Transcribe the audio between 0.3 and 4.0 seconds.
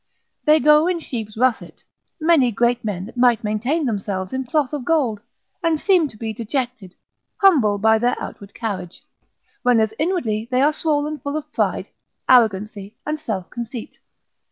They go in sheep's russet, many great men that might maintain